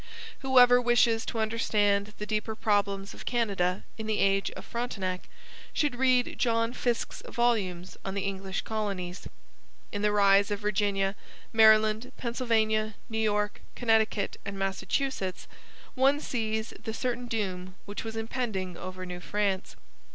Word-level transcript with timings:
Whoever 0.39 0.81
wishes 0.81 1.27
to 1.27 1.37
understand 1.37 2.15
the 2.17 2.25
deeper 2.25 2.55
problems 2.55 3.13
of 3.13 3.23
Canada 3.23 3.83
in 3.99 4.07
the 4.07 4.17
age 4.17 4.49
of 4.53 4.65
Frontenac 4.65 5.29
should 5.73 5.93
read 5.95 6.39
John 6.39 6.73
Fiske's 6.73 7.21
volumes 7.29 7.97
on 8.03 8.15
the 8.15 8.23
English 8.23 8.61
colonies. 8.63 9.27
In 9.91 10.01
the 10.01 10.11
rise 10.11 10.49
of 10.49 10.57
Virginia, 10.57 11.15
Maryland, 11.53 12.11
Pennsylvania, 12.17 12.95
New 13.09 13.19
York, 13.19 13.61
Connecticut, 13.75 14.37
and 14.43 14.57
Massachusetts 14.57 15.47
one 15.93 16.19
sees 16.19 16.73
the 16.83 16.95
certain 16.95 17.27
doom 17.27 17.75
which 17.85 18.03
was 18.03 18.15
impending 18.15 18.77
over 18.77 19.05
New 19.05 19.19
France. 19.19 19.75